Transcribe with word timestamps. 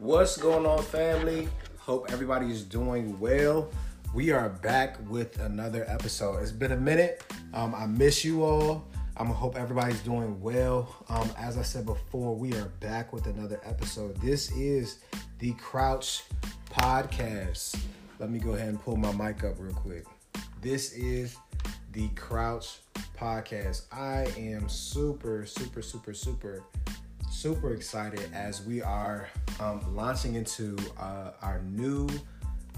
What's 0.00 0.38
going 0.38 0.64
on, 0.64 0.82
family? 0.82 1.46
Hope 1.76 2.10
everybody 2.10 2.50
is 2.50 2.64
doing 2.64 3.20
well. 3.20 3.68
We 4.14 4.30
are 4.30 4.48
back 4.48 4.96
with 5.10 5.38
another 5.40 5.84
episode. 5.86 6.38
It's 6.38 6.52
been 6.52 6.72
a 6.72 6.76
minute. 6.76 7.22
Um, 7.52 7.74
I 7.74 7.84
miss 7.84 8.24
you 8.24 8.42
all. 8.42 8.88
I 9.18 9.20
um, 9.20 9.26
hope 9.26 9.56
everybody's 9.58 10.00
doing 10.00 10.40
well. 10.40 11.04
Um, 11.10 11.28
as 11.36 11.58
I 11.58 11.62
said 11.62 11.84
before, 11.84 12.34
we 12.34 12.54
are 12.54 12.68
back 12.80 13.12
with 13.12 13.26
another 13.26 13.60
episode. 13.62 14.16
This 14.22 14.50
is 14.52 15.00
the 15.38 15.52
Crouch 15.52 16.22
Podcast. 16.70 17.78
Let 18.18 18.30
me 18.30 18.38
go 18.38 18.54
ahead 18.54 18.70
and 18.70 18.80
pull 18.80 18.96
my 18.96 19.12
mic 19.12 19.44
up 19.44 19.56
real 19.58 19.74
quick. 19.74 20.06
This 20.62 20.94
is 20.94 21.36
the 21.92 22.08
Crouch 22.16 22.78
Podcast. 23.18 23.82
I 23.92 24.32
am 24.38 24.66
super, 24.66 25.44
super, 25.44 25.82
super, 25.82 26.14
super 26.14 26.62
super 27.40 27.72
excited 27.72 28.28
as 28.34 28.66
we 28.66 28.82
are 28.82 29.26
um, 29.60 29.80
launching 29.96 30.34
into 30.34 30.76
uh, 30.98 31.30
our 31.40 31.62
new 31.62 32.06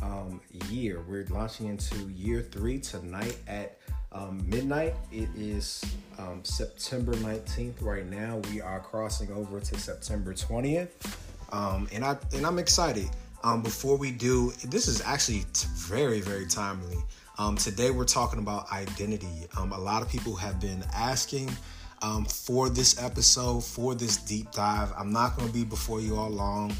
um, 0.00 0.40
year. 0.70 1.02
We're 1.08 1.26
launching 1.30 1.66
into 1.66 1.96
year 2.10 2.42
three 2.42 2.78
tonight 2.78 3.38
at 3.48 3.78
um, 4.12 4.48
midnight. 4.48 4.94
It 5.10 5.28
is 5.36 5.84
um, 6.16 6.44
September 6.44 7.12
19th 7.14 7.82
right 7.82 8.08
now. 8.08 8.40
We 8.52 8.60
are 8.60 8.78
crossing 8.78 9.32
over 9.32 9.58
to 9.58 9.80
September 9.80 10.32
20th. 10.32 10.90
Um, 11.50 11.88
and 11.92 12.04
I 12.04 12.16
and 12.32 12.46
I'm 12.46 12.60
excited. 12.60 13.10
Um, 13.42 13.64
before 13.64 13.96
we 13.96 14.12
do, 14.12 14.52
this 14.64 14.86
is 14.86 15.02
actually 15.02 15.44
t- 15.52 15.66
very 15.74 16.20
very 16.20 16.46
timely. 16.46 16.98
today 17.58 17.90
we're 17.90 18.04
talking 18.04 18.38
about 18.38 18.70
identity. 18.70 19.48
a 19.58 19.64
lot 19.64 20.02
of 20.02 20.08
people 20.08 20.36
have 20.36 20.60
been 20.60 20.84
asking 20.94 21.50
um, 22.02 22.24
for 22.24 22.68
this 22.68 23.02
episode, 23.02 23.64
for 23.64 23.94
this 23.94 24.16
deep 24.16 24.50
dive. 24.52 24.92
I'm 24.98 25.12
not 25.12 25.36
going 25.36 25.48
to 25.48 25.54
be 25.54 25.64
before 25.64 26.00
you 26.00 26.16
all 26.16 26.30
long. 26.30 26.72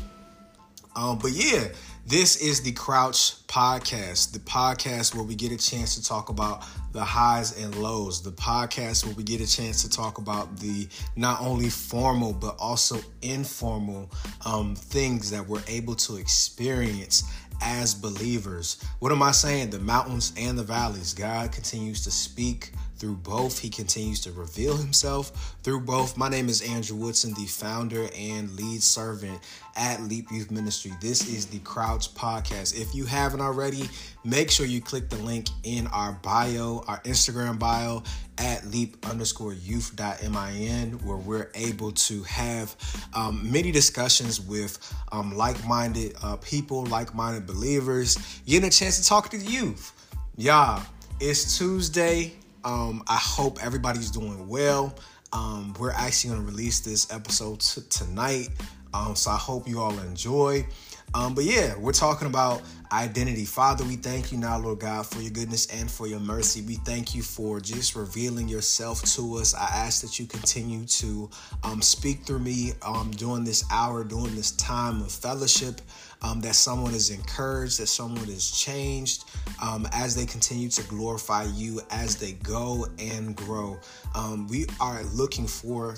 Um, 0.95 1.19
but 1.19 1.31
yeah, 1.31 1.69
this 2.06 2.37
is 2.37 2.61
the 2.61 2.73
Crouch 2.73 3.47
Podcast, 3.47 4.33
the 4.33 4.41
podcast 4.41 5.15
where 5.15 5.25
we 5.25 5.34
get 5.34 5.50
a 5.50 5.56
chance 5.56 5.95
to 5.95 6.05
talk 6.05 6.28
about 6.28 6.65
the 6.93 7.03
highs 7.03 7.59
and 7.62 7.75
lows, 7.77 8.23
the 8.23 8.33
podcast 8.33 9.06
where 9.06 9.15
we 9.15 9.23
get 9.23 9.41
a 9.41 9.50
chance 9.50 9.83
to 9.83 9.89
talk 9.89 10.19
about 10.19 10.59
the 10.59 10.87
not 11.17 11.41
only 11.41 11.70
formal 11.70 12.34
but 12.34 12.56
also 12.59 12.98
informal 13.23 14.11
um, 14.45 14.75
things 14.75 15.31
that 15.31 15.47
we're 15.47 15.62
able 15.67 15.95
to 15.95 16.17
experience 16.17 17.23
as 17.63 17.95
believers. 17.95 18.83
What 18.99 19.13
am 19.13 19.23
I 19.23 19.31
saying? 19.31 19.71
The 19.71 19.79
mountains 19.79 20.33
and 20.37 20.59
the 20.59 20.63
valleys. 20.63 21.15
God 21.15 21.53
continues 21.53 22.05
to 22.05 22.11
speak 22.11 22.73
through 22.97 23.17
both. 23.17 23.59
He 23.59 23.71
continues 23.71 24.21
to 24.21 24.33
reveal 24.33 24.77
himself 24.77 25.57
through 25.63 25.81
both. 25.81 26.17
My 26.17 26.29
name 26.29 26.49
is 26.49 26.63
Andrew 26.63 26.97
Woodson, 26.97 27.35
the 27.35 27.47
founder 27.47 28.09
and 28.17 28.55
lead 28.57 28.83
servant 28.83 29.41
at 29.77 30.01
Leap 30.03 30.31
Youth 30.31 30.51
Ministry. 30.51 30.92
This 31.01 31.28
is 31.28 31.47
the 31.47 31.59
Crouch 31.61 32.15
Podcast. 32.15 32.81
If 32.81 32.95
you 32.95 33.05
haven't 33.05 33.41
already, 33.41 33.89
make 34.25 34.51
sure 34.51 34.67
you 34.67 34.81
click 34.81 35.09
the 35.09 35.17
link 35.17 35.48
in 35.65 35.87
our 35.89 36.12
bio, 36.23 36.84
our 36.87 37.01
Instagram 37.03 37.59
bio 37.59 38.03
at 38.39 38.67
leap 38.67 38.97
underscore 39.09 39.53
youth.min, 39.53 40.93
where 41.05 41.17
we're 41.17 41.50
able 41.55 41.93
to 41.93 42.23
have 42.25 42.77
um, 43.15 43.50
many 43.50 43.70
discussions 43.70 44.41
with 44.41 44.78
um, 45.12 45.37
like 45.37 45.65
minded 45.67 46.15
uh, 46.23 46.37
people, 46.37 46.84
like 46.87 47.15
minded 47.15 47.47
believers, 47.47 48.17
getting 48.47 48.69
a 48.69 48.70
chance 48.70 49.00
to 49.00 49.09
talk 49.09 49.28
to 49.31 49.39
the 49.39 49.50
youth. 49.50 49.93
Yeah, 50.37 50.83
it's 51.20 51.59
Tuesday. 51.59 52.33
Um, 52.65 53.03
I 53.09 53.17
hope 53.17 53.59
everybody's 53.62 54.11
doing 54.11 54.48
well. 54.48 54.95
Um, 55.33 55.75
we're 55.78 55.93
actually 55.93 56.31
going 56.34 56.45
to 56.45 56.50
release 56.50 56.81
this 56.81 57.12
episode 57.12 57.61
t- 57.61 57.81
tonight. 57.89 58.50
Um, 58.95 59.17
so 59.17 59.31
I 59.31 59.37
hope 59.37 59.69
you 59.69 59.81
all 59.81 59.98
enjoy. 60.01 60.67
Um, 61.15 61.34
but 61.34 61.44
yeah, 61.44 61.77
we're 61.77 61.93
talking 61.93 62.27
about 62.27 62.62
identity. 62.91 63.44
Father, 63.44 63.84
we 63.84 63.97
thank 63.97 64.33
you 64.33 64.39
now, 64.39 64.59
Lord 64.59 64.81
God, 64.81 65.06
for 65.06 65.21
your 65.21 65.31
goodness 65.31 65.66
and 65.66 65.91
for 65.91 66.06
your 66.06 66.21
mercy. 66.21 66.62
We 66.62 66.77
thank 66.77 67.15
you 67.15 67.22
for 67.22 67.61
just 67.61 67.94
revealing 67.94 68.49
yourself 68.49 69.03
to 69.16 69.37
us. 69.37 69.55
I 69.55 69.65
ask 69.65 70.00
that 70.03 70.19
you 70.19 70.27
continue 70.27 70.87
to 70.87 71.28
um, 71.65 71.83
speak 71.83 72.25
through 72.25 72.39
me 72.39 72.72
um, 72.83 73.11
during 73.11 73.44
this 73.44 73.65
hour, 73.71 74.05
during 74.05 74.34
this 74.34 74.53
time 74.53 75.03
of 75.03 75.12
fellowship 75.12 75.83
um, 76.22 76.41
that 76.41 76.55
someone 76.55 76.95
is 76.95 77.11
encouraged, 77.11 77.81
that 77.81 77.89
someone 77.89 78.28
is 78.28 78.50
changed 78.50 79.25
um, 79.62 79.87
as 79.93 80.15
they 80.15 80.25
continue 80.25 80.69
to 80.71 80.83
glorify 80.84 81.45
you 81.55 81.81
as 81.91 82.16
they 82.16 82.33
go 82.33 82.87
and 82.99 83.37
grow. 83.37 83.78
Um, 84.15 84.49
we 84.49 84.66
are 84.81 85.03
looking 85.15 85.47
for 85.47 85.95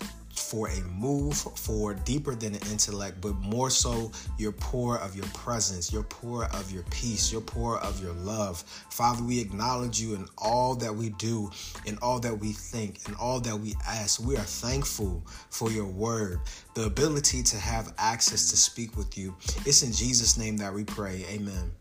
for 0.54 0.68
a 0.68 0.80
move 0.82 1.34
for 1.34 1.94
deeper 1.94 2.36
than 2.36 2.52
the 2.52 2.70
intellect, 2.70 3.20
but 3.20 3.34
more 3.40 3.70
so 3.70 4.12
your 4.38 4.52
pour 4.52 4.98
of 4.98 5.16
your 5.16 5.26
presence, 5.34 5.92
your 5.92 6.04
pour 6.04 6.44
of 6.54 6.70
your 6.70 6.84
peace, 6.90 7.32
your 7.32 7.40
pour 7.40 7.80
of 7.80 8.00
your 8.00 8.12
love. 8.12 8.62
Father, 8.88 9.24
we 9.24 9.40
acknowledge 9.40 10.00
you 10.00 10.14
in 10.14 10.24
all 10.38 10.76
that 10.76 10.94
we 10.94 11.08
do, 11.10 11.50
in 11.86 11.98
all 12.00 12.20
that 12.20 12.38
we 12.38 12.52
think, 12.52 13.00
in 13.08 13.16
all 13.16 13.40
that 13.40 13.58
we 13.58 13.74
ask. 13.84 14.24
We 14.24 14.36
are 14.36 14.44
thankful 14.44 15.24
for 15.50 15.72
your 15.72 15.86
word, 15.86 16.38
the 16.74 16.84
ability 16.84 17.42
to 17.42 17.56
have 17.56 17.92
access 17.98 18.48
to 18.50 18.56
speak 18.56 18.96
with 18.96 19.18
you. 19.18 19.34
It's 19.66 19.82
in 19.82 19.92
Jesus' 19.92 20.38
name 20.38 20.56
that 20.58 20.72
we 20.72 20.84
pray. 20.84 21.24
Amen. 21.30 21.72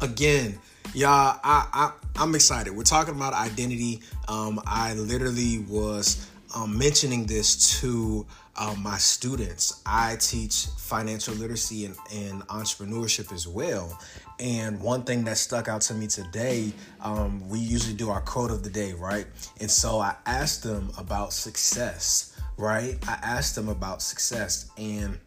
Again, 0.00 0.60
y'all, 0.94 1.40
I, 1.42 1.66
I 1.72 1.92
I'm 2.16 2.34
excited. 2.34 2.76
We're 2.76 2.84
talking 2.84 3.16
about 3.16 3.32
identity. 3.32 4.02
Um, 4.28 4.60
I 4.66 4.94
literally 4.94 5.64
was 5.68 6.29
um, 6.54 6.76
mentioning 6.76 7.26
this 7.26 7.80
to 7.80 8.26
um, 8.56 8.82
my 8.82 8.98
students. 8.98 9.82
I 9.86 10.16
teach 10.16 10.66
financial 10.76 11.34
literacy 11.34 11.86
and, 11.86 11.96
and, 12.12 12.42
entrepreneurship 12.48 13.32
as 13.32 13.46
well. 13.46 13.98
And 14.38 14.80
one 14.80 15.04
thing 15.04 15.24
that 15.24 15.38
stuck 15.38 15.68
out 15.68 15.80
to 15.82 15.94
me 15.94 16.06
today, 16.06 16.72
um, 17.00 17.48
we 17.48 17.58
usually 17.58 17.94
do 17.94 18.10
our 18.10 18.20
quote 18.20 18.50
of 18.50 18.62
the 18.62 18.70
day, 18.70 18.92
right? 18.92 19.26
And 19.60 19.70
so 19.70 20.00
I 20.00 20.14
asked 20.26 20.62
them 20.62 20.90
about 20.98 21.32
success, 21.32 22.38
right? 22.56 22.98
I 23.08 23.18
asked 23.22 23.54
them 23.54 23.68
about 23.68 24.02
success. 24.02 24.70
And 24.76 25.18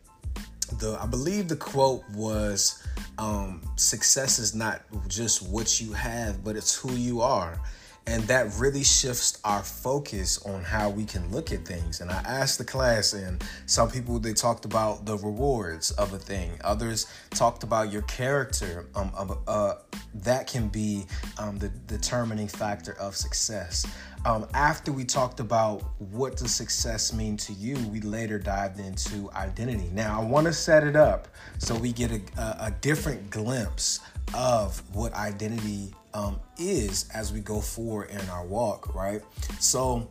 the 0.80 0.98
I 1.02 1.06
believe 1.06 1.48
the 1.48 1.56
quote 1.56 2.08
was 2.12 2.84
um, 3.18 3.62
success 3.76 4.40
is 4.40 4.56
not 4.56 4.82
just 5.08 5.42
what 5.42 5.80
you 5.80 5.94
have, 5.94 6.44
but 6.44 6.56
it's 6.56 6.76
who 6.76 6.94
you 6.94 7.22
are. 7.22 7.60
And 8.06 8.24
that 8.24 8.54
really 8.58 8.84
shifts 8.84 9.40
our 9.46 9.64
focus 9.64 10.44
on 10.46 10.62
how 10.64 10.90
we 10.90 11.06
can 11.06 11.32
look 11.32 11.54
at 11.54 11.66
things. 11.66 12.02
And 12.02 12.12
I 12.12 12.22
asked 12.26 12.58
the 12.58 12.66
class, 12.66 13.14
and 13.14 13.42
some 13.66 13.90
people 13.90 14.20
they 14.20 14.34
talked 14.34 14.66
about 14.66 15.06
the 15.06 15.18
rewards 15.18 15.92
of 15.92 16.14
a 16.14 16.18
thing. 16.18 16.52
Others 16.64 17.08
talked 17.30 17.64
about 17.64 17.92
your 17.92 18.02
character. 18.04 18.88
Um, 18.96 19.12
of, 19.16 19.38
uh, 19.48 19.76
that 20.16 20.48
can 20.48 20.68
be 20.68 21.06
um, 21.40 21.58
the 21.58 21.70
determining 21.70 22.48
factor 22.48 22.94
of 23.00 23.16
success. 23.16 23.86
Um, 24.26 24.48
after 24.54 24.92
we 24.92 25.04
talked 25.04 25.40
about 25.40 25.84
what 25.98 26.38
does 26.38 26.54
success 26.54 27.12
mean 27.14 27.36
to 27.38 27.54
you, 27.54 27.76
we 27.90 28.00
later 28.00 28.40
dived 28.40 28.80
into 28.80 29.30
identity. 29.32 29.90
Now, 29.92 30.22
I 30.22 30.24
want 30.24 30.48
to 30.48 30.54
set 30.54 30.86
it 30.86 30.96
up 30.96 31.28
so 31.58 31.76
we 31.76 31.92
get 31.92 32.12
a, 32.12 32.22
a, 32.38 32.68
a 32.68 32.76
different 32.80 33.30
glimpse 33.30 34.00
of 34.34 34.82
what 34.96 35.14
identity 35.14 35.94
um, 36.14 36.40
is 36.58 37.10
as 37.14 37.34
we 37.34 37.40
go 37.40 37.60
forward 37.60 38.10
in 38.12 38.30
our 38.30 38.46
walk, 38.46 38.94
right? 38.96 39.22
So, 39.60 40.10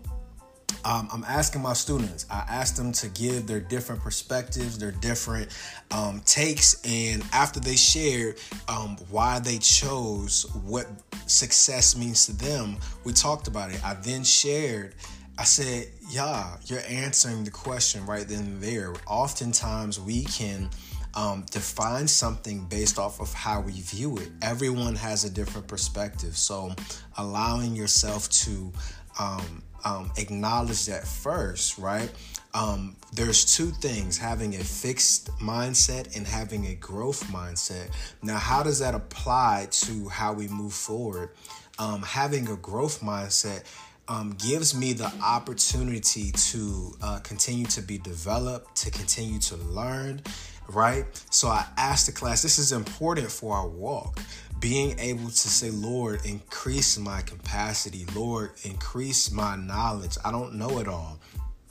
um, 0.85 1.09
I'm 1.13 1.23
asking 1.25 1.63
my 1.63 1.75
students, 1.75 2.27
I 2.29 2.45
asked 2.49 2.77
them 2.77 2.91
to 2.93 3.09
give 3.09 3.47
their 3.47 3.61
different 3.61 4.03
perspectives, 4.03 4.79
their 4.79 4.91
different 4.91 5.57
um, 5.93 6.23
takes, 6.25 6.81
and 6.85 7.23
after 7.33 7.61
they 7.61 7.77
shared 7.77 8.41
um, 8.69 8.97
why 9.11 9.39
they 9.39 9.59
chose 9.59 10.45
what 10.65 10.89
success 11.27 11.97
means 11.97 12.27
to 12.27 12.33
them, 12.33 12.79
we 13.05 13.13
talked 13.13 13.47
about 13.47 13.71
it. 13.71 13.85
I 13.85 13.95
then 13.95 14.25
shared 14.25 14.95
I 15.39 15.45
said, 15.45 15.89
yeah, 16.11 16.57
you're 16.67 16.83
answering 16.89 17.45
the 17.45 17.51
question 17.51 18.05
right 18.05 18.29
then 18.29 18.41
and 18.41 18.63
there. 18.63 18.95
Oftentimes 19.07 19.99
we 19.99 20.25
can 20.25 20.69
um, 21.15 21.45
define 21.51 22.09
something 22.09 22.65
based 22.67 22.99
off 22.99 23.21
of 23.21 23.33
how 23.33 23.61
we 23.61 23.73
view 23.73 24.17
it. 24.19 24.31
Everyone 24.41 24.95
has 24.97 25.25
a 25.25 25.31
different 25.31 25.67
perspective. 25.69 26.37
So 26.37 26.73
allowing 27.19 27.77
yourself 27.77 28.29
to 28.31 28.73
um, 29.19 29.63
um, 29.85 30.11
acknowledge 30.17 30.87
that 30.87 31.07
first, 31.07 31.79
right? 31.79 32.11
Um, 32.55 32.97
there's 33.13 33.57
two 33.57 33.71
things 33.71 34.19
having 34.19 34.55
a 34.57 34.65
fixed 34.65 35.31
mindset 35.39 36.17
and 36.17 36.27
having 36.27 36.67
a 36.67 36.75
growth 36.75 37.25
mindset. 37.25 37.91
Now, 38.23 38.37
how 38.37 38.63
does 38.63 38.79
that 38.81 38.95
apply 38.95 39.69
to 39.71 40.09
how 40.09 40.33
we 40.33 40.49
move 40.49 40.75
forward? 40.75 41.31
Um, 41.79 42.03
having 42.03 42.49
a 42.49 42.57
growth 42.57 43.01
mindset 43.01 43.65
um, 44.09 44.37
gives 44.39 44.75
me 44.75 44.93
the 44.93 45.11
opportunity 45.23 46.33
to 46.33 46.93
uh, 47.03 47.19
continue 47.21 47.65
to 47.67 47.81
be 47.81 47.99
developed, 47.99 48.77
to 48.77 48.91
continue 48.91 49.39
to 49.41 49.57
learn, 49.57 50.21
right? 50.69 51.05
So 51.31 51.49
I 51.49 51.67
asked 51.77 52.07
the 52.07 52.13
class, 52.13 52.43
this 52.43 52.59
is 52.59 52.73
important 52.73 53.31
for 53.31 53.55
our 53.55 53.69
walk. 53.69 54.21
Being 54.61 54.99
able 54.99 55.27
to 55.29 55.49
say, 55.49 55.71
Lord, 55.71 56.25
increase 56.25 56.97
my 56.99 57.21
capacity. 57.23 58.07
Lord, 58.15 58.53
increase 58.63 59.33
my 59.33 59.57
knowledge. 59.57 60.17
I 60.25 60.31
don't 60.31 60.55
know 60.55 60.79
it 60.79 60.87
all. 60.87 61.19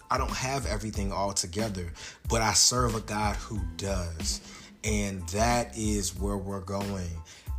I 0.09 0.17
don't 0.17 0.31
have 0.31 0.65
everything 0.65 1.13
all 1.13 1.31
together, 1.31 1.93
but 2.27 2.41
I 2.41 2.51
serve 2.51 2.95
a 2.95 2.99
God 2.99 3.37
who 3.37 3.61
does. 3.77 4.41
And 4.83 5.25
that 5.29 5.77
is 5.77 6.19
where 6.19 6.37
we're 6.37 6.59
going. 6.59 7.07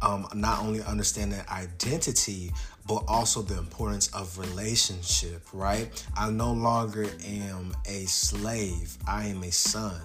Um, 0.02 0.26
not 0.34 0.60
only 0.60 0.82
understanding 0.82 1.40
identity, 1.50 2.52
but 2.86 3.04
also 3.08 3.40
the 3.40 3.56
importance 3.56 4.08
of 4.08 4.36
relationship, 4.36 5.46
right? 5.52 6.06
I 6.16 6.30
no 6.30 6.52
longer 6.52 7.06
am 7.24 7.72
a 7.86 8.04
slave, 8.06 8.98
I 9.06 9.26
am 9.26 9.42
a 9.44 9.52
son. 9.52 10.00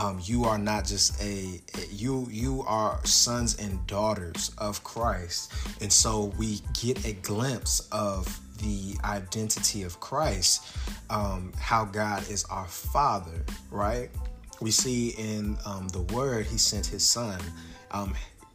Um, 0.00 0.18
you 0.24 0.44
are 0.44 0.56
not 0.56 0.86
just 0.86 1.22
a 1.22 1.60
you 1.90 2.26
you 2.30 2.64
are 2.66 3.04
sons 3.04 3.60
and 3.60 3.86
daughters 3.86 4.50
of 4.56 4.82
Christ. 4.82 5.52
And 5.82 5.92
so 5.92 6.32
we 6.38 6.60
get 6.80 7.04
a 7.04 7.12
glimpse 7.12 7.86
of 7.92 8.40
the 8.62 8.96
identity 9.04 9.82
of 9.82 10.00
Christ 10.00 10.74
um, 11.10 11.52
how 11.58 11.84
God 11.84 12.28
is 12.30 12.44
our 12.44 12.66
father 12.66 13.44
right? 13.70 14.08
We 14.60 14.70
see 14.70 15.10
in 15.10 15.58
um, 15.66 15.88
the 15.88 16.02
word 16.14 16.46
he 16.46 16.58
sent 16.58 16.86
his 16.86 17.04
son. 17.04 17.40
Um, 17.90 18.14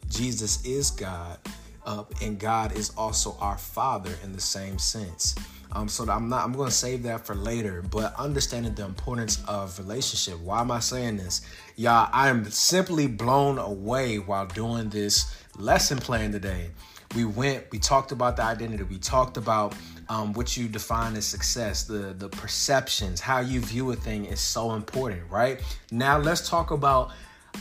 Jesus 0.09 0.63
is 0.65 0.91
God 0.91 1.37
uh, 1.85 2.03
and 2.21 2.39
God 2.39 2.75
is 2.77 2.91
also 2.97 3.37
our 3.39 3.57
father 3.57 4.11
in 4.23 4.33
the 4.33 4.41
same 4.41 4.77
sense 4.79 5.35
um, 5.75 5.89
so 5.89 6.09
I'm 6.09 6.29
not. 6.29 6.45
I'm 6.45 6.53
going 6.53 6.69
to 6.69 6.75
save 6.75 7.03
that 7.03 7.25
for 7.25 7.35
later. 7.35 7.81
But 7.81 8.15
understanding 8.17 8.73
the 8.73 8.85
importance 8.85 9.43
of 9.45 9.77
relationship. 9.77 10.39
Why 10.39 10.61
am 10.61 10.71
I 10.71 10.79
saying 10.79 11.17
this, 11.17 11.41
y'all? 11.75 12.09
I 12.13 12.29
am 12.29 12.49
simply 12.49 13.07
blown 13.07 13.57
away 13.59 14.17
while 14.17 14.47
doing 14.47 14.89
this 14.89 15.35
lesson 15.57 15.97
plan 15.97 16.31
today. 16.31 16.69
We 17.13 17.25
went. 17.25 17.65
We 17.71 17.79
talked 17.79 18.13
about 18.13 18.37
the 18.37 18.43
identity. 18.43 18.83
We 18.83 18.97
talked 18.97 19.35
about 19.35 19.75
um, 20.07 20.31
what 20.31 20.55
you 20.55 20.69
define 20.69 21.17
as 21.17 21.25
success. 21.25 21.83
The 21.83 22.15
the 22.17 22.29
perceptions, 22.29 23.19
how 23.19 23.39
you 23.39 23.59
view 23.59 23.91
a 23.91 23.95
thing, 23.95 24.25
is 24.25 24.39
so 24.39 24.73
important, 24.73 25.23
right? 25.29 25.61
Now 25.91 26.17
let's 26.17 26.47
talk 26.47 26.71
about 26.71 27.11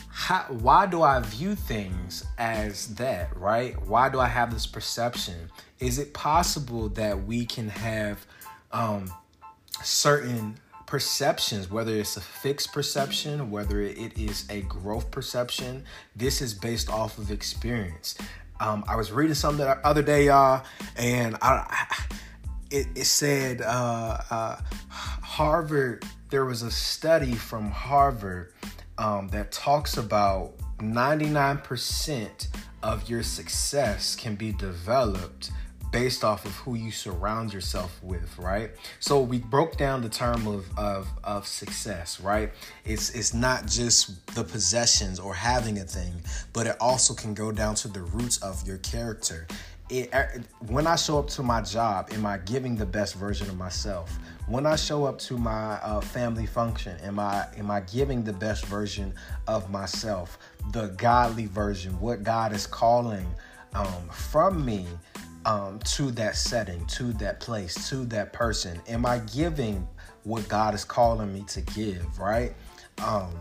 how, 0.08 0.44
why 0.49 0.87
do 0.87 1.02
I 1.02 1.20
view 1.20 1.55
things 1.55 2.25
as 2.38 2.94
that, 2.94 3.37
right? 3.37 3.81
Why 3.87 4.08
do 4.08 4.20
I 4.20 4.26
have 4.26 4.52
this 4.52 4.67
perception? 4.67 5.50
Is 5.81 5.99
it 5.99 6.14
possible 6.14 6.88
that 6.91 7.25
we 7.25 7.44
can 7.44 7.69
have 7.69 8.25
um, 8.73 9.12
certain 9.82 10.56
perceptions, 10.87 11.70
whether 11.70 11.93
it's 11.93 12.17
a 12.17 12.20
fixed 12.20 12.73
perception, 12.73 13.50
whether 13.50 13.82
it 13.82 14.19
is 14.19 14.46
a 14.49 14.62
growth 14.62 15.11
perception? 15.11 15.85
This 16.17 16.40
is 16.40 16.55
based 16.55 16.88
off 16.88 17.19
of 17.19 17.31
experience. 17.31 18.17
Um, 18.61 18.85
I 18.88 18.97
was 18.97 19.12
reading 19.12 19.35
something 19.35 19.67
the 19.67 19.87
other 19.87 20.02
day, 20.02 20.26
y'all, 20.26 20.64
and 20.97 21.37
I, 21.43 21.87
it, 22.70 22.87
it, 22.94 23.05
said 23.05 23.61
uh, 23.61 24.19
uh, 24.31 24.56
Harvard. 24.88 26.05
There 26.31 26.44
was 26.47 26.62
a 26.62 26.70
study 26.70 27.35
from 27.35 27.70
Harvard 27.70 28.54
um, 28.99 29.29
that 29.29 29.52
talks 29.52 29.96
about 29.96 30.56
99% 30.79 32.49
of 32.82 33.08
your 33.08 33.23
success 33.23 34.14
can 34.14 34.35
be 34.35 34.52
developed 34.52 35.50
based 35.94 36.25
off 36.25 36.44
of 36.44 36.50
who 36.56 36.75
you 36.75 36.91
surround 36.91 37.52
yourself 37.52 38.02
with, 38.02 38.37
right? 38.37 38.73
So 38.99 39.20
we 39.20 39.38
broke 39.38 39.76
down 39.76 40.02
the 40.02 40.08
term 40.08 40.44
of 40.49 40.67
of, 40.76 41.08
of 41.23 41.46
success, 41.46 42.20
right? 42.20 42.52
It's 42.85 43.11
it's 43.11 43.32
not 43.32 43.67
just 43.67 44.26
the 44.35 44.43
possessions 44.43 45.20
or 45.20 45.35
having 45.35 45.79
a 45.79 45.85
thing, 45.85 46.14
but 46.52 46.67
it 46.67 46.76
also 46.81 47.14
can 47.14 47.32
go 47.32 47.52
down 47.52 47.76
to 47.76 47.88
the 47.88 48.02
roots 48.02 48.38
of 48.38 48.67
your 48.67 48.79
character. 48.79 49.47
It, 49.91 50.11
when 50.69 50.87
I 50.87 50.97
show 50.97 51.19
up 51.19 51.29
to 51.31 51.43
my 51.43 51.61
job, 51.61 52.09
am 52.13 52.25
I 52.25 52.39
giving 52.39 52.75
the 52.75 52.87
best 52.87 53.15
version 53.17 53.49
of 53.49 53.57
myself? 53.57 54.19
when 54.47 54.67
I 54.67 54.77
show 54.77 55.05
up 55.05 55.19
to 55.21 55.39
my 55.39 55.75
uh, 55.81 56.01
family 56.01 56.47
function, 56.47 56.99
am 57.01 57.19
I 57.19 57.47
am 57.57 57.71
I 57.71 57.81
giving 57.81 58.23
the 58.23 58.33
best 58.33 58.67
version 58.67 59.15
of 59.47 59.71
myself, 59.71 60.39
the 60.73 60.89
godly 60.99 61.47
version, 61.47 61.99
what 61.99 62.23
God 62.23 62.53
is 62.53 62.67
calling 62.67 63.27
um, 63.75 64.09
from 64.11 64.65
me 64.65 64.87
um, 65.47 65.79
to 65.79 66.11
that 66.13 66.37
setting, 66.37 66.85
to 66.87 67.13
that 67.15 67.41
place, 67.41 67.89
to 67.89 68.05
that 68.07 68.33
person? 68.33 68.81
Am 68.87 69.07
I 69.07 69.19
giving 69.19 69.89
what 70.25 70.47
God 70.49 70.75
is 70.75 70.85
calling 70.85 71.33
me 71.33 71.45
to 71.49 71.63
give? 71.63 72.19
Right. 72.19 72.55
Um, 73.03 73.33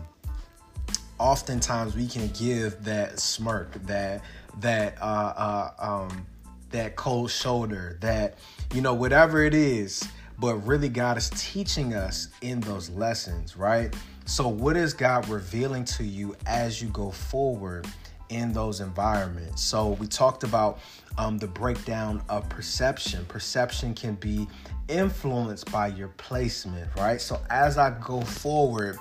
oftentimes 1.18 1.94
we 1.94 2.06
can 2.06 2.28
give 2.28 2.82
that 2.84 3.20
smirk, 3.20 3.74
that 3.86 4.22
that 4.60 4.96
uh, 5.02 5.34
uh, 5.36 5.70
um, 5.78 6.26
that 6.74 6.94
cold 6.96 7.30
shoulder, 7.30 7.96
that 8.00 8.38
you 8.72 8.80
know 8.80 8.94
whatever 8.94 9.42
it 9.42 9.54
is 9.54 10.06
but 10.38 10.56
really 10.66 10.88
God 10.88 11.16
is 11.16 11.30
teaching 11.30 11.94
us 11.94 12.28
in 12.42 12.60
those 12.60 12.90
lessons, 12.90 13.56
right? 13.56 13.94
So, 14.26 14.48
what 14.48 14.76
is 14.76 14.92
God 14.94 15.28
revealing 15.28 15.84
to 15.86 16.04
you 16.04 16.34
as 16.46 16.80
you 16.82 16.88
go 16.88 17.10
forward 17.10 17.86
in 18.30 18.52
those 18.52 18.80
environments? 18.80 19.62
So, 19.62 19.90
we 19.90 20.06
talked 20.06 20.42
about 20.42 20.80
um, 21.18 21.38
the 21.38 21.46
breakdown 21.46 22.22
of 22.28 22.48
perception. 22.48 23.24
Perception 23.26 23.94
can 23.94 24.14
be 24.14 24.48
influenced 24.88 25.70
by 25.70 25.88
your 25.88 26.08
placement, 26.08 26.88
right? 26.96 27.20
So, 27.20 27.40
as 27.50 27.78
I 27.78 27.90
go 28.04 28.20
forward, 28.22 28.98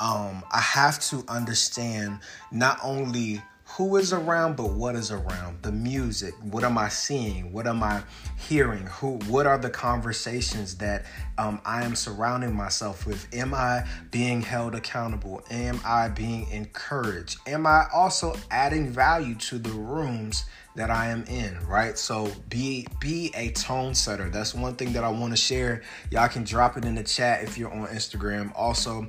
um, 0.00 0.42
I 0.52 0.60
have 0.60 0.98
to 1.08 1.24
understand 1.28 2.18
not 2.50 2.78
only 2.82 3.42
who 3.66 3.96
is 3.96 4.12
around 4.12 4.56
but 4.56 4.70
what 4.70 4.94
is 4.94 5.10
around? 5.10 5.62
The 5.62 5.72
music. 5.72 6.34
What 6.42 6.64
am 6.64 6.78
i 6.78 6.88
seeing? 6.88 7.52
What 7.52 7.66
am 7.66 7.82
i 7.82 8.02
hearing? 8.36 8.86
Who 8.86 9.18
what 9.26 9.46
are 9.46 9.58
the 9.58 9.70
conversations 9.70 10.76
that 10.76 11.04
um, 11.38 11.60
i 11.64 11.84
am 11.84 11.96
surrounding 11.96 12.54
myself 12.54 13.06
with? 13.06 13.26
Am 13.34 13.54
i 13.54 13.84
being 14.10 14.42
held 14.42 14.74
accountable? 14.74 15.42
Am 15.50 15.80
i 15.84 16.08
being 16.08 16.48
encouraged? 16.50 17.38
Am 17.46 17.66
i 17.66 17.86
also 17.92 18.36
adding 18.50 18.90
value 18.90 19.34
to 19.36 19.58
the 19.58 19.70
rooms 19.70 20.44
that 20.76 20.90
I 20.90 21.08
am 21.08 21.24
in, 21.24 21.56
right? 21.66 21.96
So 21.96 22.30
be 22.48 22.86
be 23.00 23.30
a 23.34 23.50
tone 23.50 23.94
setter. 23.94 24.28
That's 24.28 24.54
one 24.54 24.74
thing 24.74 24.92
that 24.94 25.04
I 25.04 25.08
want 25.08 25.32
to 25.32 25.36
share. 25.36 25.82
Y'all 26.10 26.28
can 26.28 26.44
drop 26.44 26.76
it 26.76 26.84
in 26.84 26.94
the 26.94 27.04
chat 27.04 27.42
if 27.44 27.56
you're 27.56 27.72
on 27.72 27.86
Instagram. 27.88 28.52
Also, 28.56 29.06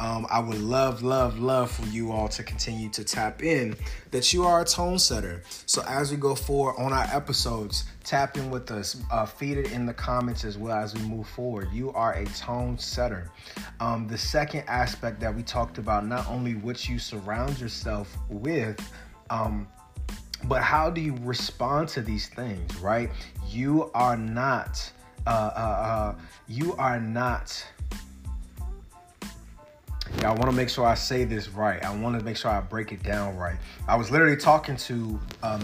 um, 0.00 0.26
I 0.30 0.38
would 0.38 0.60
love, 0.60 1.02
love, 1.02 1.40
love 1.40 1.72
for 1.72 1.84
you 1.86 2.12
all 2.12 2.28
to 2.28 2.44
continue 2.44 2.88
to 2.90 3.02
tap 3.02 3.42
in 3.42 3.74
that 4.12 4.32
you 4.32 4.44
are 4.44 4.60
a 4.60 4.64
tone 4.64 4.98
setter. 4.98 5.42
So 5.66 5.82
as 5.88 6.12
we 6.12 6.16
go 6.16 6.36
forward 6.36 6.76
on 6.78 6.92
our 6.92 7.06
episodes, 7.12 7.84
tap 8.04 8.36
in 8.36 8.48
with 8.50 8.70
us, 8.70 9.02
uh, 9.10 9.26
feed 9.26 9.58
it 9.58 9.72
in 9.72 9.86
the 9.86 9.94
comments 9.94 10.44
as 10.44 10.56
well 10.56 10.76
as 10.76 10.94
we 10.94 11.02
move 11.02 11.28
forward. 11.28 11.68
You 11.72 11.92
are 11.92 12.12
a 12.12 12.24
tone 12.26 12.78
setter. 12.78 13.30
Um, 13.80 14.06
the 14.06 14.18
second 14.18 14.64
aspect 14.68 15.18
that 15.20 15.34
we 15.34 15.42
talked 15.42 15.78
about, 15.78 16.06
not 16.06 16.28
only 16.28 16.54
what 16.54 16.88
you 16.88 17.00
surround 17.00 17.58
yourself 17.58 18.16
with, 18.28 18.80
um, 19.30 19.66
but 20.48 20.62
how 20.62 20.88
do 20.88 21.00
you 21.00 21.14
respond 21.20 21.88
to 21.90 22.00
these 22.00 22.28
things, 22.28 22.74
right? 22.78 23.10
You 23.48 23.90
are 23.94 24.16
not, 24.16 24.90
uh, 25.26 25.30
uh, 25.30 25.60
uh, 25.60 26.14
you 26.48 26.74
are 26.76 26.98
not. 26.98 27.64
Yeah, 30.20 30.30
I 30.30 30.32
want 30.32 30.46
to 30.46 30.52
make 30.52 30.70
sure 30.70 30.86
I 30.86 30.94
say 30.94 31.24
this 31.24 31.50
right. 31.50 31.84
I 31.84 31.94
want 31.94 32.18
to 32.18 32.24
make 32.24 32.38
sure 32.38 32.50
I 32.50 32.60
break 32.60 32.92
it 32.92 33.02
down 33.02 33.36
right. 33.36 33.56
I 33.86 33.94
was 33.94 34.10
literally 34.10 34.38
talking 34.38 34.76
to 34.76 35.20
um, 35.42 35.62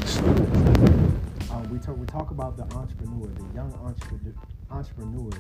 um, 1.51 1.69
we 1.71 1.79
talk 1.79 1.97
we 1.97 2.07
talk 2.07 2.31
about 2.31 2.59
the 2.59 2.65
entrepreneur, 2.77 3.27
the 3.27 3.55
young 3.55 3.73
entrepreneur, 3.83 4.35
entrepreneur, 4.71 5.31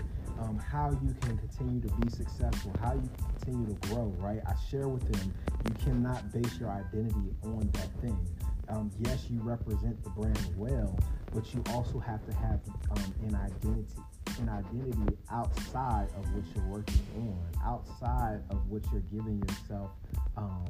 um, 0.40 0.58
how 0.58 0.90
you 1.02 1.14
can 1.20 1.36
continue 1.36 1.80
to 1.82 1.94
be 1.96 2.08
successful, 2.08 2.72
how 2.80 2.94
you 2.94 3.10
continue 3.38 3.66
to 3.66 3.88
grow. 3.88 4.14
Right? 4.16 4.40
I 4.46 4.54
share 4.70 4.88
with 4.88 5.06
them 5.12 5.34
you 5.68 5.74
cannot 5.84 6.32
base 6.32 6.58
your 6.58 6.70
identity 6.70 7.34
on 7.42 7.68
that 7.74 7.90
thing 8.00 8.18
um, 8.68 8.90
yes, 9.00 9.26
you 9.30 9.40
represent 9.40 10.02
the 10.04 10.10
brand 10.10 10.38
well, 10.56 10.98
but 11.32 11.52
you 11.54 11.62
also 11.70 11.98
have 11.98 12.24
to 12.26 12.34
have 12.34 12.60
um, 12.90 13.14
an 13.26 13.34
identity, 13.34 13.86
an 14.40 14.48
identity 14.48 15.16
outside 15.30 16.08
of 16.16 16.24
what 16.34 16.44
you're 16.54 16.66
working 16.66 17.00
on, 17.16 17.44
outside 17.64 18.42
of 18.50 18.68
what 18.68 18.82
you're 18.92 19.02
giving 19.12 19.42
yourself 19.48 19.90
um, 20.36 20.64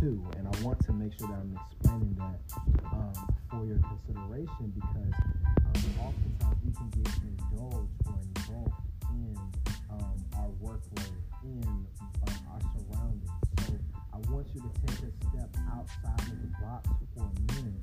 to. 0.00 0.24
And 0.36 0.46
I 0.46 0.60
want 0.62 0.84
to 0.86 0.92
make 0.92 1.12
sure 1.18 1.28
that 1.28 1.34
I'm 1.34 1.58
explaining 1.70 2.14
that 2.18 2.40
um, 2.92 3.12
for 3.50 3.64
your 3.64 3.78
consideration 3.78 4.72
because 4.74 5.14
um, 5.46 5.94
oftentimes 6.00 6.56
we 6.64 6.72
can 6.72 6.90
get 7.02 7.12
indulged 7.22 7.90
or 8.06 8.18
involved 8.36 8.72
in 9.10 9.36
um, 9.90 10.16
our 10.36 10.48
workload, 10.62 11.16
in 11.44 11.86
our 12.50 12.60
surroundings. 12.60 13.30
So 13.66 13.72
I 14.18 14.30
want 14.32 14.48
you 14.52 14.60
to 14.60 14.70
take 14.82 14.98
a 14.98 15.12
step 15.30 15.50
outside 15.70 16.26
of 16.26 16.42
the 16.42 16.50
box 16.60 16.90
for 17.14 17.22
a 17.22 17.54
minute 17.54 17.78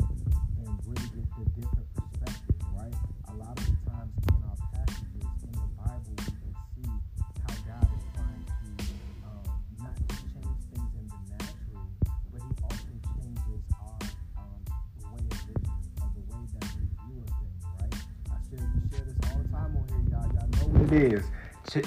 and 0.59 0.79
really 0.83 1.07
get 1.15 1.27
the 1.31 1.45
different 1.55 1.87
perspective, 1.95 2.59
right? 2.75 2.93
A 3.31 3.33
lot 3.35 3.57
of 3.57 3.63
the 3.63 3.77
times 3.87 4.11
in 4.27 4.43
our 4.43 4.59
passages 4.75 5.31
in 5.47 5.51
the 5.55 5.69
Bible, 5.79 6.11
we 6.11 6.27
can 6.27 6.51
see 6.75 6.91
how 7.39 7.55
God 7.63 7.87
is 7.87 8.03
trying 8.11 8.43
to 8.51 8.83
um, 9.23 9.47
not 9.79 9.95
just 9.95 10.27
change 10.35 10.59
things 10.75 10.91
in 10.99 11.07
the 11.07 11.21
natural, 11.39 11.87
but 12.03 12.41
He 12.43 12.51
also 12.67 12.93
changes 13.15 13.63
our 13.79 13.95
um, 14.35 14.59
way 15.15 15.23
of 15.23 15.39
vision, 15.39 15.71
or 16.03 16.09
the 16.11 16.23
way 16.35 16.43
that 16.51 16.67
we 16.75 16.83
view 16.83 17.23
a 17.23 17.31
thing, 17.31 17.55
right? 17.79 17.95
I 18.27 18.37
share, 18.51 18.67
we 18.75 18.91
share 18.91 19.07
this 19.07 19.15
all 19.31 19.39
the 19.39 19.47
time 19.55 19.71
on 19.71 19.87
here, 19.87 20.19
y'all. 20.19 20.27
Y'all 20.35 20.51
know 20.51 20.83
what 20.83 20.91
it 20.91 21.13
is 21.15 21.23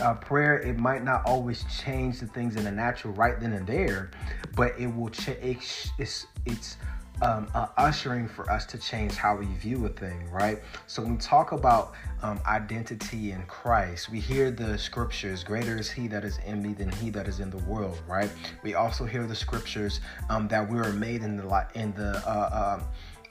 uh, 0.00 0.14
prayer 0.14 0.58
it 0.58 0.78
might 0.78 1.02
not 1.02 1.24
always 1.24 1.64
change 1.64 2.20
the 2.20 2.26
things 2.26 2.56
in 2.56 2.64
the 2.64 2.70
natural 2.70 3.12
right 3.14 3.40
then 3.40 3.52
and 3.52 3.66
there, 3.66 4.10
but 4.58 4.78
it 4.78 4.88
will 4.88 5.08
change. 5.08 5.88
It's 5.98 6.26
it's 6.44 6.76
um, 7.22 7.48
uh, 7.54 7.68
ushering 7.76 8.28
for 8.28 8.50
us 8.50 8.66
to 8.66 8.78
change 8.78 9.14
how 9.14 9.36
we 9.36 9.46
view 9.46 9.86
a 9.86 9.88
thing, 9.88 10.28
right? 10.30 10.60
So 10.86 11.02
when 11.02 11.12
we 11.12 11.18
talk 11.18 11.52
about 11.52 11.94
um, 12.22 12.40
identity 12.46 13.32
in 13.32 13.42
Christ, 13.46 14.10
we 14.10 14.20
hear 14.20 14.50
the 14.50 14.76
scriptures, 14.78 15.42
greater 15.42 15.76
is 15.76 15.90
he 15.90 16.06
that 16.08 16.24
is 16.24 16.38
in 16.46 16.62
me 16.62 16.74
than 16.74 16.90
he 16.90 17.10
that 17.10 17.26
is 17.26 17.40
in 17.40 17.50
the 17.50 17.58
world, 17.58 18.00
right? 18.08 18.30
We 18.62 18.74
also 18.74 19.04
hear 19.04 19.26
the 19.26 19.34
scriptures 19.34 20.00
um, 20.28 20.48
that 20.48 20.68
we 20.68 20.78
are 20.78 20.92
made 20.92 21.22
in 21.22 21.36
the 21.36 21.66
in 21.74 21.92
the 21.94 22.18
uh, 22.26 22.30
uh, 22.30 22.82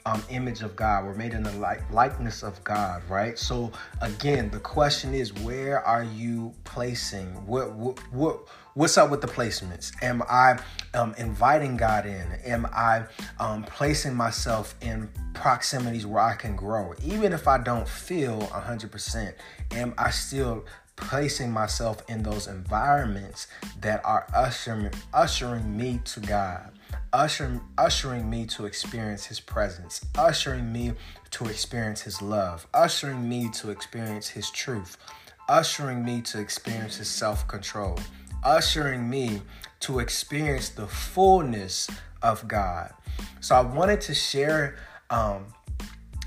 um, 0.06 0.22
image 0.30 0.62
of 0.62 0.76
God. 0.76 1.04
We're 1.04 1.14
made 1.14 1.34
in 1.34 1.42
the 1.42 1.52
like, 1.52 1.90
likeness 1.92 2.42
of 2.42 2.62
God, 2.64 3.02
right? 3.08 3.38
So 3.38 3.72
again, 4.00 4.50
the 4.50 4.60
question 4.60 5.14
is, 5.14 5.32
where 5.34 5.80
are 5.84 6.04
you 6.04 6.54
placing? 6.64 7.28
What 7.46 7.72
what 7.74 7.98
what 8.12 8.40
what's 8.74 8.96
up 8.96 9.10
with 9.10 9.20
the 9.20 9.26
placements? 9.26 9.92
Am 10.02 10.22
I 10.28 10.58
um, 10.94 11.14
inviting 11.18 11.76
God 11.76 12.06
in? 12.06 12.26
Am 12.44 12.66
I 12.72 13.04
um, 13.38 13.64
placing 13.64 14.14
myself 14.14 14.74
in 14.80 15.08
proximities 15.34 16.06
where 16.06 16.22
I 16.22 16.34
can 16.34 16.56
grow, 16.56 16.94
even 17.02 17.32
if 17.32 17.48
I 17.48 17.58
don't 17.58 17.88
feel 17.88 18.40
100%? 18.40 19.34
Am 19.72 19.94
I 19.98 20.10
still 20.10 20.64
placing 20.96 21.52
myself 21.52 22.02
in 22.08 22.22
those 22.22 22.48
environments 22.48 23.46
that 23.80 24.00
are 24.04 24.26
ushering 24.34 24.90
ushering 25.12 25.76
me 25.76 26.00
to 26.04 26.20
God? 26.20 26.72
Ushering, 27.12 27.60
ushering 27.76 28.28
me 28.28 28.46
to 28.46 28.66
experience 28.66 29.26
his 29.26 29.40
presence, 29.40 30.04
ushering 30.16 30.72
me 30.72 30.92
to 31.30 31.46
experience 31.46 32.02
his 32.02 32.20
love, 32.22 32.66
ushering 32.74 33.28
me 33.28 33.50
to 33.50 33.70
experience 33.70 34.28
his 34.28 34.50
truth, 34.50 34.96
ushering 35.48 36.04
me 36.04 36.20
to 36.22 36.40
experience 36.40 36.96
his 36.96 37.08
self 37.08 37.46
control, 37.48 37.98
ushering 38.44 39.08
me 39.08 39.42
to 39.80 39.98
experience 39.98 40.70
the 40.70 40.86
fullness 40.86 41.88
of 42.22 42.46
God. 42.48 42.92
So 43.40 43.54
I 43.54 43.60
wanted 43.60 44.00
to 44.02 44.14
share 44.14 44.76
um, 45.10 45.46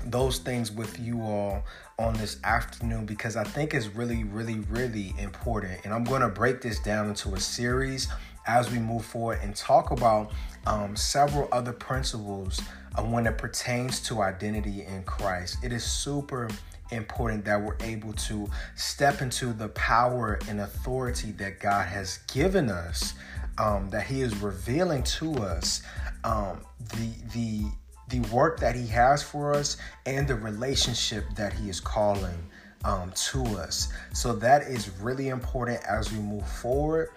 those 0.04 0.38
things 0.38 0.70
with 0.70 0.98
you 0.98 1.22
all 1.22 1.64
on 1.98 2.14
this 2.14 2.38
afternoon 2.44 3.06
because 3.06 3.36
I 3.36 3.44
think 3.44 3.74
it's 3.74 3.88
really, 3.88 4.24
really, 4.24 4.60
really 4.70 5.14
important. 5.18 5.80
And 5.84 5.92
I'm 5.92 6.04
going 6.04 6.22
to 6.22 6.28
break 6.28 6.60
this 6.60 6.78
down 6.80 7.08
into 7.08 7.34
a 7.34 7.40
series 7.40 8.08
as 8.46 8.70
we 8.70 8.78
move 8.78 9.04
forward 9.04 9.38
and 9.42 9.54
talk 9.54 9.90
about 9.90 10.32
um, 10.66 10.96
several 10.96 11.48
other 11.52 11.72
principles 11.72 12.60
when 13.06 13.26
it 13.26 13.38
pertains 13.38 14.00
to 14.00 14.22
identity 14.22 14.84
in 14.84 15.02
Christ. 15.04 15.58
It 15.62 15.72
is 15.72 15.84
super 15.84 16.48
important 16.90 17.44
that 17.46 17.60
we're 17.60 17.76
able 17.80 18.12
to 18.12 18.48
step 18.76 19.22
into 19.22 19.52
the 19.52 19.68
power 19.68 20.38
and 20.48 20.60
authority 20.60 21.32
that 21.32 21.58
God 21.60 21.86
has 21.86 22.18
given 22.32 22.68
us, 22.68 23.14
um, 23.58 23.88
that 23.90 24.06
He 24.06 24.20
is 24.20 24.36
revealing 24.36 25.02
to 25.04 25.32
us 25.36 25.82
um, 26.24 26.60
the 26.78 27.10
the 27.32 27.64
the 28.08 28.20
work 28.34 28.60
that 28.60 28.74
He 28.74 28.86
has 28.88 29.22
for 29.22 29.54
us 29.54 29.76
and 30.06 30.26
the 30.26 30.34
relationship 30.34 31.24
that 31.36 31.52
He 31.52 31.68
is 31.68 31.80
calling 31.80 32.48
um, 32.84 33.12
to 33.14 33.42
us. 33.58 33.88
So 34.12 34.34
that 34.34 34.62
is 34.62 34.90
really 35.00 35.28
important 35.28 35.80
as 35.84 36.12
we 36.12 36.18
move 36.18 36.46
forward. 36.48 37.10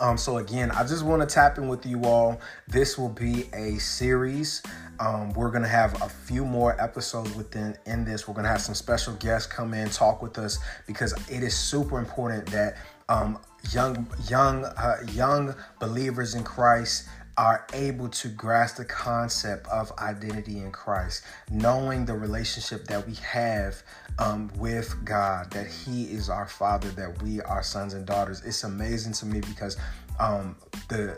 Um, 0.00 0.16
so 0.16 0.38
again, 0.38 0.70
I 0.70 0.84
just 0.84 1.04
want 1.04 1.28
to 1.28 1.34
tap 1.34 1.58
in 1.58 1.68
with 1.68 1.84
you 1.84 2.04
all. 2.04 2.40
This 2.68 2.96
will 2.98 3.08
be 3.08 3.48
a 3.52 3.78
series. 3.78 4.62
Um, 5.00 5.32
we're 5.32 5.50
gonna 5.50 5.68
have 5.68 6.00
a 6.02 6.08
few 6.08 6.44
more 6.44 6.80
episodes 6.80 7.34
within 7.34 7.76
in 7.86 8.04
this. 8.04 8.28
We're 8.28 8.34
gonna 8.34 8.48
have 8.48 8.60
some 8.60 8.74
special 8.74 9.14
guests 9.14 9.50
come 9.50 9.74
in, 9.74 9.88
talk 9.90 10.22
with 10.22 10.38
us 10.38 10.58
because 10.86 11.12
it 11.28 11.42
is 11.42 11.56
super 11.56 11.98
important 11.98 12.46
that 12.46 12.76
um, 13.08 13.38
young, 13.70 14.06
young, 14.28 14.64
uh, 14.64 14.98
young 15.12 15.54
believers 15.80 16.34
in 16.34 16.44
Christ 16.44 17.08
are 17.38 17.64
able 17.72 18.08
to 18.08 18.28
grasp 18.28 18.76
the 18.76 18.84
concept 18.84 19.68
of 19.68 19.92
identity 19.98 20.58
in 20.58 20.72
Christ, 20.72 21.24
knowing 21.50 22.04
the 22.04 22.14
relationship 22.14 22.84
that 22.88 23.06
we 23.06 23.14
have 23.14 23.80
um, 24.18 24.50
with 24.58 24.94
God, 25.04 25.50
that 25.52 25.68
He 25.68 26.04
is 26.06 26.28
our 26.28 26.48
Father, 26.48 26.90
that 26.90 27.22
we 27.22 27.40
are 27.42 27.62
sons 27.62 27.94
and 27.94 28.04
daughters. 28.04 28.42
It's 28.44 28.64
amazing 28.64 29.12
to 29.14 29.26
me 29.26 29.40
because 29.40 29.76
um, 30.18 30.56
the 30.88 31.16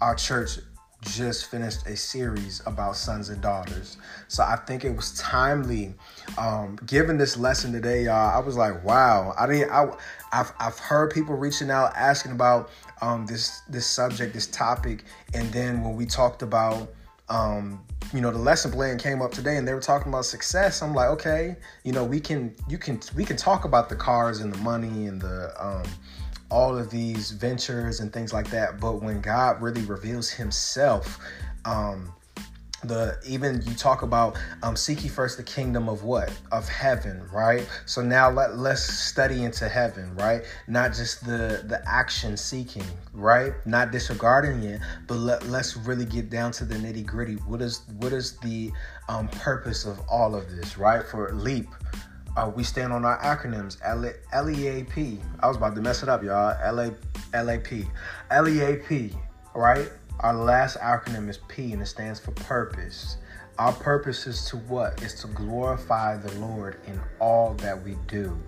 our 0.00 0.14
church 0.14 0.60
just 1.02 1.50
finished 1.50 1.86
a 1.86 1.96
series 1.96 2.62
about 2.66 2.94
sons 2.94 3.30
and 3.30 3.40
daughters. 3.40 3.96
So 4.28 4.42
I 4.42 4.56
think 4.56 4.84
it 4.84 4.94
was 4.94 5.16
timely. 5.18 5.94
Um, 6.36 6.78
given 6.86 7.16
this 7.16 7.36
lesson 7.36 7.72
today, 7.72 8.04
y'all, 8.04 8.36
I 8.36 8.38
was 8.44 8.56
like, 8.56 8.84
wow. 8.84 9.34
I 9.38 9.46
didn't. 9.46 9.70
I, 9.70 9.92
I've 10.32 10.52
I've 10.60 10.78
heard 10.78 11.10
people 11.10 11.34
reaching 11.34 11.70
out 11.70 11.92
asking 11.96 12.32
about 12.32 12.70
um, 13.02 13.26
this 13.26 13.60
this 13.68 13.86
subject, 13.86 14.34
this 14.34 14.46
topic, 14.46 15.04
and 15.34 15.52
then 15.52 15.82
when 15.82 15.96
we 15.96 16.06
talked 16.06 16.42
about 16.42 16.92
um, 17.28 17.84
you 18.12 18.20
know 18.20 18.30
the 18.30 18.38
lesson 18.38 18.70
plan 18.70 18.98
came 18.98 19.22
up 19.22 19.30
today 19.30 19.56
and 19.56 19.66
they 19.66 19.74
were 19.74 19.80
talking 19.80 20.08
about 20.08 20.24
success 20.24 20.82
i'm 20.82 20.94
like 20.94 21.10
okay 21.10 21.54
you 21.84 21.92
know 21.92 22.02
we 22.02 22.18
can 22.18 22.52
you 22.68 22.76
can 22.76 22.98
we 23.14 23.24
can 23.24 23.36
talk 23.36 23.64
about 23.64 23.88
the 23.88 23.94
cars 23.94 24.40
and 24.40 24.52
the 24.52 24.58
money 24.58 25.06
and 25.06 25.20
the 25.20 25.52
um, 25.64 25.84
all 26.50 26.76
of 26.76 26.90
these 26.90 27.30
ventures 27.30 28.00
and 28.00 28.12
things 28.12 28.32
like 28.32 28.50
that. 28.50 28.80
But 28.80 29.02
when 29.02 29.20
god 29.20 29.62
really 29.62 29.82
reveals 29.82 30.30
himself 30.30 31.18
um, 31.64 32.12
the 32.84 33.18
even 33.26 33.62
you 33.66 33.74
talk 33.74 34.02
about 34.02 34.38
um 34.62 34.76
seek 34.76 35.02
ye 35.02 35.08
first 35.08 35.36
the 35.36 35.42
kingdom 35.42 35.88
of 35.88 36.02
what? 36.02 36.32
Of 36.52 36.68
heaven 36.68 37.26
right? 37.32 37.68
So 37.86 38.02
now 38.02 38.30
let, 38.30 38.56
let's 38.56 38.82
study 38.82 39.44
into 39.44 39.68
heaven 39.68 40.14
right? 40.16 40.42
Not 40.66 40.94
just 40.94 41.24
the 41.26 41.62
the 41.66 41.82
action 41.86 42.36
seeking 42.36 42.86
right? 43.12 43.52
Not 43.66 43.90
disregarding 43.90 44.62
it 44.62 44.80
but 45.06 45.14
let, 45.14 45.46
let's 45.48 45.76
really 45.76 46.06
get 46.06 46.30
down 46.30 46.52
to 46.52 46.64
the 46.64 46.76
nitty 46.76 47.04
gritty. 47.04 47.34
What 47.34 47.60
is 47.60 47.82
what 47.98 48.12
is 48.12 48.38
the 48.38 48.70
um 49.08 49.28
purpose 49.28 49.84
of 49.84 50.00
all 50.08 50.34
of 50.34 50.50
this 50.50 50.78
right? 50.78 51.04
For 51.04 51.32
leap 51.34 51.68
uh, 52.36 52.50
we 52.54 52.62
stand 52.62 52.92
on 52.92 53.04
our 53.04 53.18
acronyms 53.18 53.76
L- 53.82 54.44
LEAP. 54.44 55.20
I 55.40 55.48
was 55.48 55.56
about 55.56 55.74
to 55.74 55.82
mess 55.82 56.02
it 56.02 56.08
up, 56.08 56.22
y'all. 56.22 56.56
LA, 56.72 56.90
right? 59.54 59.90
Our 60.22 60.34
last 60.34 60.76
acronym 60.80 61.30
is 61.30 61.38
P 61.48 61.72
and 61.72 61.80
it 61.80 61.86
stands 61.86 62.20
for 62.20 62.32
purpose. 62.32 63.16
Our 63.58 63.72
purpose 63.72 64.26
is 64.26 64.44
to 64.50 64.58
what? 64.58 65.02
Is 65.02 65.14
to 65.22 65.28
glorify 65.28 66.18
the 66.18 66.32
Lord 66.38 66.78
in 66.86 67.00
all 67.20 67.54
that 67.54 67.82
we 67.82 67.96
do 68.06 68.38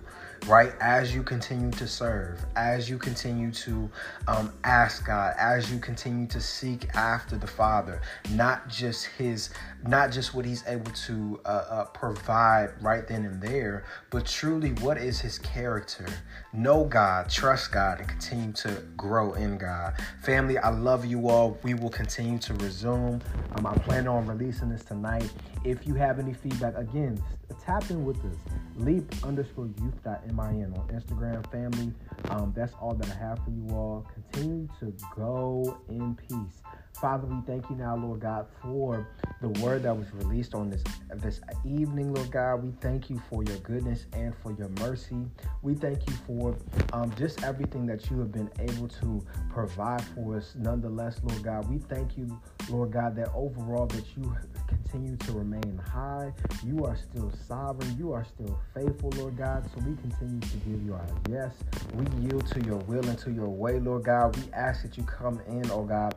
right? 0.47 0.73
As 0.81 1.13
you 1.13 1.23
continue 1.23 1.71
to 1.71 1.87
serve, 1.87 2.45
as 2.55 2.89
you 2.89 2.97
continue 2.97 3.51
to 3.51 3.89
um, 4.27 4.53
ask 4.63 5.05
God, 5.05 5.35
as 5.37 5.71
you 5.71 5.79
continue 5.79 6.27
to 6.27 6.41
seek 6.41 6.93
after 6.95 7.37
the 7.37 7.47
Father, 7.47 8.01
not 8.31 8.67
just 8.67 9.05
His, 9.05 9.51
not 9.87 10.11
just 10.11 10.33
what 10.33 10.45
He's 10.45 10.63
able 10.67 10.91
to 10.91 11.39
uh, 11.45 11.47
uh, 11.47 11.85
provide 11.85 12.71
right 12.81 13.07
then 13.07 13.25
and 13.25 13.41
there, 13.41 13.85
but 14.09 14.25
truly 14.25 14.71
what 14.81 14.97
is 14.97 15.19
His 15.19 15.39
character. 15.39 16.07
Know 16.51 16.83
God, 16.83 17.29
trust 17.29 17.71
God, 17.71 17.99
and 17.99 18.07
continue 18.07 18.51
to 18.53 18.83
grow 18.97 19.33
in 19.33 19.57
God. 19.57 19.93
Family, 20.21 20.57
I 20.57 20.69
love 20.69 21.05
you 21.05 21.29
all. 21.29 21.57
We 21.63 21.73
will 21.73 21.89
continue 21.89 22.39
to 22.39 22.53
resume. 22.55 23.21
Um, 23.55 23.65
I 23.65 23.73
plan 23.75 24.07
on 24.07 24.27
releasing 24.27 24.69
this 24.69 24.83
tonight. 24.83 25.31
If 25.63 25.87
you 25.87 25.95
have 25.95 26.19
any 26.19 26.33
feedback, 26.33 26.77
again, 26.77 27.21
tap 27.53 27.89
in 27.89 28.05
with 28.05 28.17
us. 28.25 28.35
Leap 28.77 29.11
underscore 29.23 29.67
youth.min 29.81 30.73
on 30.73 30.87
Instagram, 30.89 31.49
family. 31.51 31.93
Um, 32.29 32.53
that's 32.55 32.73
all 32.81 32.93
that 32.95 33.09
I 33.09 33.15
have 33.15 33.39
for 33.43 33.51
you 33.51 33.67
all. 33.69 34.07
Continue 34.31 34.67
to 34.79 34.93
go 35.15 35.77
in 35.89 36.15
peace. 36.15 36.61
Father, 36.93 37.27
we 37.27 37.41
thank 37.45 37.69
you 37.69 37.75
now, 37.75 37.95
Lord 37.97 38.21
God, 38.21 38.45
for 38.61 39.07
the 39.41 39.49
word 39.61 39.83
that 39.83 39.97
was 39.97 40.11
released 40.13 40.53
on 40.53 40.69
this 40.69 40.83
this 41.15 41.41
evening, 41.65 42.13
Lord 42.13 42.31
God. 42.31 42.63
We 42.63 42.71
thank 42.81 43.09
you 43.09 43.21
for 43.29 43.43
your 43.43 43.57
goodness 43.57 44.05
and 44.13 44.33
for 44.41 44.53
your 44.53 44.69
mercy. 44.79 45.25
We 45.61 45.73
thank 45.75 46.07
you 46.09 46.15
for 46.25 46.55
um, 46.93 47.13
just 47.17 47.43
everything 47.43 47.85
that 47.87 48.09
you 48.09 48.19
have 48.19 48.31
been 48.31 48.49
able 48.59 48.87
to 48.87 49.25
provide 49.49 50.03
for 50.15 50.37
us. 50.37 50.53
Nonetheless, 50.57 51.19
Lord 51.23 51.43
God, 51.43 51.69
we 51.69 51.79
thank 51.79 52.17
you, 52.17 52.39
Lord 52.69 52.91
God, 52.91 53.15
that 53.17 53.29
overall 53.35 53.87
that 53.87 54.05
you 54.15 54.33
continue 54.67 55.17
to 55.17 55.31
remain 55.33 55.77
high. 55.77 56.31
You 56.63 56.85
are 56.85 56.95
still 56.95 57.31
sovereign. 57.47 57.95
You 57.97 58.13
are 58.13 58.23
still 58.23 58.59
faithful, 58.73 59.09
Lord 59.17 59.35
God. 59.37 59.65
So 59.73 59.81
we 59.85 59.95
continue 59.97 60.39
to 60.39 60.57
give 60.57 60.81
you 60.83 60.93
our 60.93 61.07
yes. 61.29 61.53
We 61.93 62.05
yield 62.23 62.47
to 62.47 62.61
your 62.61 62.77
will 62.77 63.05
and 63.07 63.17
to 63.19 63.31
your 63.31 63.49
way, 63.49 63.79
Lord 63.79 64.03
God. 64.03 64.35
We 64.37 64.51
ask 64.53 64.83
that 64.83 64.97
you 64.97 65.03
come 65.03 65.41
in, 65.47 65.69
oh 65.71 65.83
God, 65.83 66.15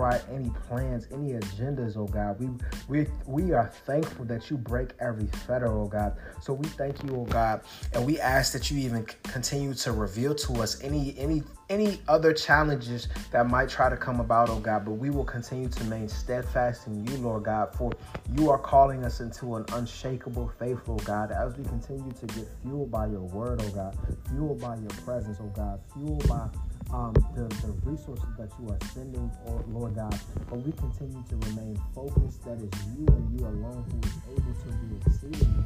override 0.00 0.22
any 0.32 0.50
plans, 0.68 1.06
any 1.12 1.32
agendas, 1.32 1.96
oh 1.96 2.06
God. 2.06 2.38
We 2.40 2.48
we 2.88 3.06
we 3.26 3.52
are 3.52 3.68
thankful 3.68 4.24
that 4.26 4.50
you 4.50 4.56
break 4.56 4.90
every 5.00 5.26
fetter, 5.46 5.68
oh 5.68 5.86
God. 5.86 6.16
So 6.40 6.52
we 6.52 6.66
thank 6.68 7.02
you, 7.04 7.16
oh 7.16 7.24
God, 7.24 7.62
and 7.92 8.04
we 8.04 8.18
ask 8.20 8.52
that 8.52 8.70
you 8.70 8.78
even 8.78 9.04
continue 9.24 9.74
to 9.74 9.92
reveal 9.92 10.34
to 10.34 10.62
us 10.62 10.82
any 10.82 11.14
any 11.18 11.42
any 11.68 12.00
other 12.08 12.32
challenges 12.32 13.08
that 13.30 13.48
might 13.48 13.68
try 13.68 13.88
to 13.88 13.96
come 13.96 14.20
about, 14.20 14.48
oh 14.48 14.58
God, 14.58 14.84
but 14.84 14.92
we 14.92 15.10
will 15.10 15.24
continue 15.24 15.68
to 15.68 15.84
remain 15.84 16.08
steadfast 16.08 16.86
in 16.86 17.06
you, 17.06 17.16
Lord 17.18 17.44
God, 17.44 17.74
for 17.76 17.92
you 18.34 18.50
are 18.50 18.58
calling 18.58 19.04
us 19.04 19.20
into 19.20 19.54
an 19.56 19.64
unshakable 19.72 20.50
faith, 20.58 20.80
oh 20.88 20.96
God, 20.96 21.30
as 21.30 21.56
we 21.56 21.64
continue 21.64 22.12
to 22.12 22.26
get 22.26 22.48
fueled 22.62 22.90
by 22.90 23.06
your 23.06 23.20
word, 23.20 23.62
oh 23.62 23.68
God, 23.70 23.96
fueled 24.28 24.60
by 24.60 24.76
your 24.76 24.90
presence, 25.04 25.38
oh 25.40 25.52
God, 25.54 25.80
fueled 25.94 26.26
by 26.28 26.48
um, 26.92 27.14
the, 27.34 27.46
the 27.62 27.72
resources 27.84 28.26
that 28.38 28.50
you 28.60 28.68
are 28.70 28.78
sending, 28.92 29.30
oh 29.46 29.64
Lord 29.68 29.94
God, 29.94 30.18
but 30.48 30.58
we 30.62 30.72
continue 30.72 31.22
to 31.28 31.36
remain 31.48 31.78
focused 31.94 32.44
that 32.44 32.58
is 32.58 32.70
you 32.98 33.06
and 33.06 33.38
you 33.38 33.46
alone 33.46 33.84
who 33.90 33.98
is 34.08 34.16
able 34.30 34.54
to 34.54 34.70
do 34.74 34.98
exceedingly 35.06 35.64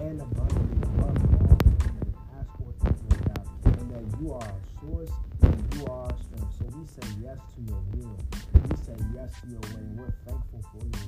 and 0.00 0.20
abundantly 0.20 0.78
above 0.82 1.16
all 1.16 1.56
that 1.56 2.06
ask 2.38 2.50
or 2.60 2.72
think, 2.84 2.96
Lord 3.08 3.24
God, 3.24 3.46
and 3.80 3.90
that 3.90 4.20
you 4.20 4.32
are 4.32 4.42
our 4.42 4.60
source 4.80 5.10
and 5.42 5.74
you 5.74 5.86
are 5.86 6.04
our 6.04 6.16
strength. 6.18 6.52
So 6.58 6.64
we 6.76 6.86
say 6.86 7.08
yes 7.24 7.38
to 7.56 7.60
your 7.64 7.82
will. 7.96 8.18
We 8.68 8.76
say 8.76 8.96
yes 9.14 9.32
to 9.40 9.48
your 9.48 9.60
way. 9.72 9.84
We're 9.96 10.14
thankful 10.26 10.60
for 10.72 10.84
your 10.84 11.05